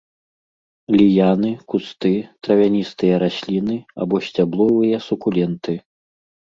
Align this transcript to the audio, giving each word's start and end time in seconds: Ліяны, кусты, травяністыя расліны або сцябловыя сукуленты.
Ліяны, 0.99 1.51
кусты, 1.73 2.11
травяністыя 2.47 3.15
расліны 3.27 3.77
або 4.05 4.15
сцябловыя 4.31 4.97
сукуленты. 5.11 5.73